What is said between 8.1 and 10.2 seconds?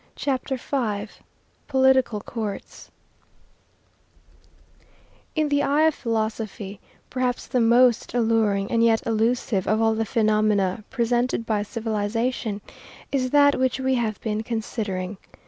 alluring and yet illusive of all the